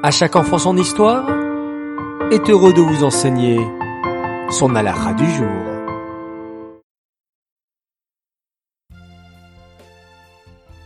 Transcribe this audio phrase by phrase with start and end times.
[0.00, 1.28] À chaque enfant son histoire
[2.30, 3.58] est heureux de vous enseigner
[4.48, 5.48] son halakha du jour.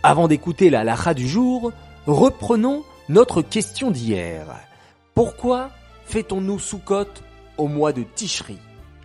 [0.03, 1.73] Avant d'écouter la du jour,
[2.07, 4.47] reprenons notre question d'hier.
[5.15, 5.69] Pourquoi
[6.07, 7.05] fêtons-nous Sukkot
[7.59, 8.57] au mois de Tishri?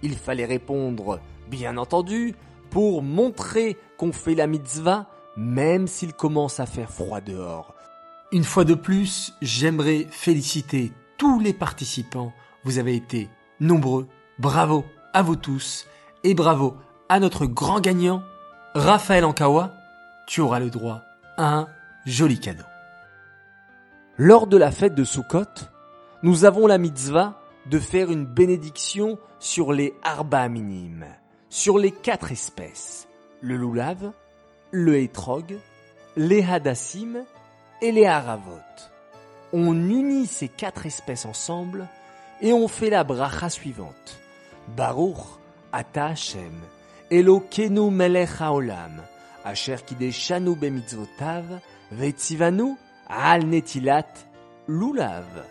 [0.04, 1.20] Il fallait répondre,
[1.50, 2.34] bien entendu,
[2.70, 7.77] pour montrer qu'on fait la mitzvah même s'il commence à faire froid dehors.
[8.34, 12.34] Une fois de plus, j'aimerais féliciter tous les participants.
[12.66, 13.30] Vous avez été
[13.62, 14.08] nombreux.
[14.38, 15.88] Bravo à vous tous.
[16.26, 16.76] Et bravo
[17.08, 18.22] à notre grand gagnant,
[18.76, 19.74] Raphaël Ankawa.
[20.28, 21.04] Tu auras le droit
[21.38, 21.68] à un
[22.06, 22.66] joli cadeau.
[24.18, 25.46] Lors de la fête de Sukkot,
[26.22, 31.06] nous avons la mitzvah de faire une bénédiction sur les arba minimes,
[31.50, 33.08] sur les quatre espèces,
[33.40, 34.12] le loulav,
[34.72, 35.58] le hétrog,
[36.18, 37.24] les hadassim
[37.82, 38.08] et.
[39.54, 41.88] On unit ces quatre espèces ensemble
[42.42, 44.20] et on fait la bracha suivante.
[44.76, 45.40] Baruch
[45.72, 46.60] ata Hashem,
[47.10, 49.02] Elokenu melech haolam,
[49.46, 51.60] asher kideshanu bemitzvotav,
[51.92, 52.76] vetzivanu
[53.08, 54.12] al netilat
[54.68, 55.46] lulav.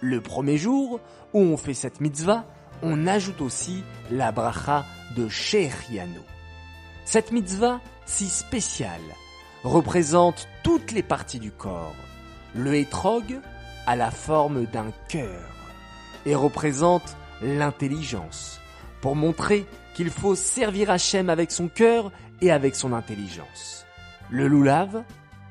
[0.00, 1.00] Le premier jour
[1.32, 2.44] où on fait cette mitzvah,
[2.82, 4.84] on ajoute aussi la bracha
[5.16, 6.20] de Shechianu.
[7.04, 9.00] Cette mitzvah si spéciale
[9.64, 11.96] représente toutes les parties du corps.
[12.54, 13.40] Le hétrog
[13.86, 15.42] a la forme d'un cœur
[16.26, 18.60] et représente l'intelligence
[19.00, 23.84] pour montrer qu'il faut servir Hachem avec son cœur et avec son intelligence.
[24.30, 25.02] Le loulav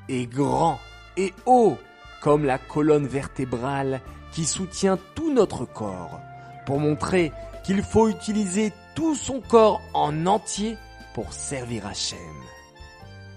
[0.09, 0.79] est grand
[1.17, 1.77] et haut
[2.21, 6.19] comme la colonne vertébrale qui soutient tout notre corps
[6.65, 7.31] pour montrer
[7.63, 10.77] qu'il faut utiliser tout son corps en entier
[11.13, 12.17] pour servir Hachem.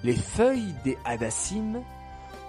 [0.07, 1.83] Les feuilles des hadassim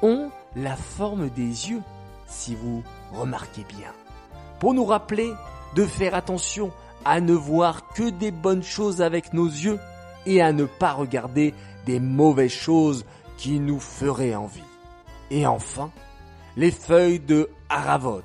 [0.03, 1.81] ont la forme des yeux,
[2.27, 3.91] si vous remarquez bien,
[4.59, 5.33] pour nous rappeler
[5.73, 6.71] de faire attention
[7.03, 9.79] à ne voir que des bonnes choses avec nos yeux
[10.27, 11.55] et à ne pas regarder
[11.87, 13.05] des mauvaises choses
[13.37, 14.61] qui nous feraient envie.
[15.31, 15.89] Et enfin,
[16.57, 18.21] les feuilles de haravot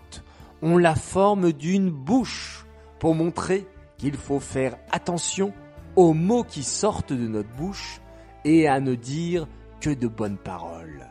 [0.61, 2.67] ont la forme d'une bouche
[2.99, 5.55] pour montrer qu'il faut faire attention
[5.97, 8.02] aux mots qui sortent de notre bouche
[8.45, 9.47] et à ne dire
[9.81, 11.07] que de bonnes paroles.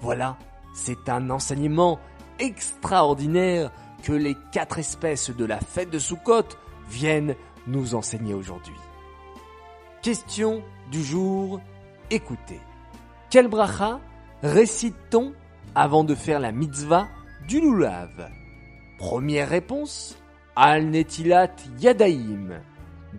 [0.00, 0.36] Voilà,
[0.74, 1.98] c'est un enseignement
[2.38, 3.72] extraordinaire
[4.02, 6.44] que les quatre espèces de la fête de Sukkot
[6.88, 7.34] viennent
[7.66, 8.74] nous enseigner aujourd'hui.
[10.02, 11.60] Question du jour,
[12.10, 12.60] écoutez.
[13.30, 14.00] Quel bracha
[14.42, 15.34] récite-t-on
[15.74, 17.08] avant de faire la mitzvah
[17.46, 18.30] du lulav
[18.98, 20.16] Première réponse,
[20.56, 22.60] Al Netilat Yadaim.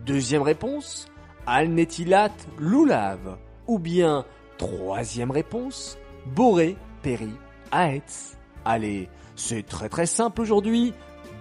[0.06, 1.08] Deuxième réponse,
[1.46, 3.38] Al Netilat Lulav.
[3.70, 4.26] Ou bien,
[4.58, 7.30] troisième réponse, Boré Peri
[7.72, 8.36] Aetz.
[8.66, 10.92] Allez, c'est très très simple aujourd'hui.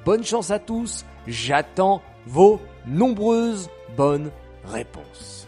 [0.05, 1.07] Bonne chance à tous.
[1.27, 4.31] J'attends vos nombreuses bonnes
[4.67, 5.48] réponses.